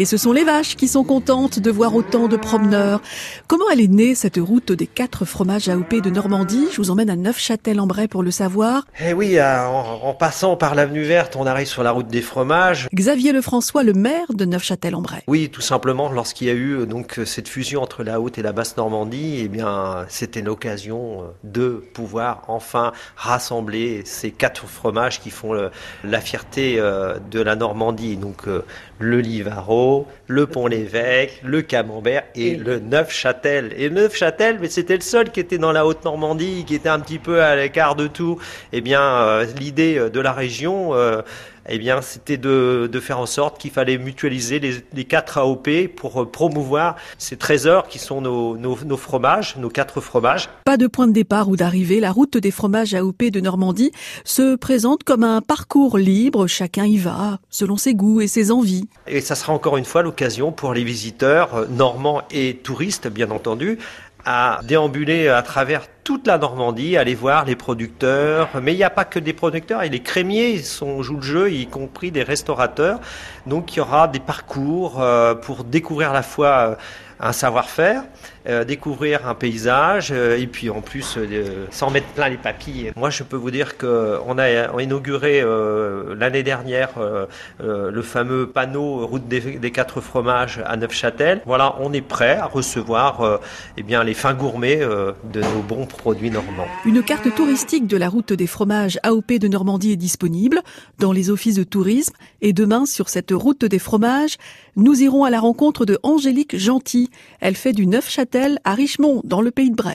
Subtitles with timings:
[0.00, 3.02] Et ce sont les vaches qui sont contentes de voir autant de promeneurs.
[3.48, 6.66] Comment elle est née, cette route des quatre fromages AOP de Normandie?
[6.70, 8.86] Je vous emmène à Neufchâtel-en-Bray pour le savoir.
[9.04, 12.86] Eh oui, en, passant par l'avenue verte, on arrive sur la route des fromages.
[12.94, 15.22] Xavier Lefrançois, le maire de Neufchâtel-en-Bray.
[15.26, 18.52] Oui, tout simplement, lorsqu'il y a eu donc cette fusion entre la haute et la
[18.52, 25.54] basse Normandie, eh bien, c'était l'occasion de pouvoir enfin rassembler ces quatre fromages qui font
[26.04, 28.16] la fierté euh, de la Normandie.
[28.16, 28.64] Donc, euh,
[29.00, 29.87] le Livaro,
[30.26, 33.72] le Pont-l'Évêque, le Camembert et, le Neufchâtel.
[33.76, 37.18] Et Neufchâtel, mais c'était le seul qui était dans la Haute-Normandie, qui était un petit
[37.18, 38.38] peu à l'écart de tout.
[38.72, 41.22] Eh bien, euh, l'idée de la région, euh,
[41.68, 46.26] eh bien, c'était de, faire en sorte qu'il fallait mutualiser les, quatre AOP pour euh,
[46.26, 50.48] promouvoir ces trésors qui sont nos, nos, fromages, nos quatre fromages.
[50.64, 53.92] Pas de point de départ ou d'arrivée, la route des fromages AOP de Normandie
[54.24, 58.88] se présente comme un parcours libre, chacun y va selon ses goûts et ses envies.
[59.06, 63.30] Et ça sera encore une fois l'occasion pour les visiteurs, euh, normands et touristes bien
[63.30, 63.78] entendu,
[64.30, 68.50] à déambuler à travers toute la Normandie, aller voir les producteurs.
[68.62, 71.50] Mais il n'y a pas que des producteurs, et les crémiers sont, jouent le jeu,
[71.50, 73.00] y compris des restaurateurs.
[73.46, 76.74] Donc il y aura des parcours euh, pour découvrir la fois euh,
[77.20, 78.04] un savoir-faire,
[78.48, 81.18] euh, découvrir un paysage, et puis en plus
[81.70, 82.92] s'en mettre plein les papilles.
[82.96, 85.44] Moi, je peux vous dire qu'on a, inauguré
[86.16, 86.90] l'année dernière
[87.60, 91.42] le fameux panneau route des, quatre fromages à Neufchâtel.
[91.46, 93.40] Voilà, on est prêt à recevoir
[93.76, 96.68] eh bien les fins gourmets de nos bons produits normands.
[96.84, 100.62] Une carte touristique de la route des fromages AOP de Normandie est disponible
[100.98, 104.36] dans les offices de tourisme et demain sur cette route des fromages,
[104.76, 107.07] nous irons à la rencontre de Angélique Gentil.
[107.40, 109.86] Elle fait du Neufchâtel à Richemont dans le pays de Bray.